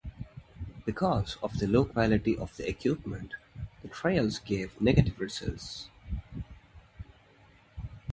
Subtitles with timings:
[0.83, 3.35] Because of the low quality of the equipment,
[3.83, 5.89] the trials gave negative results.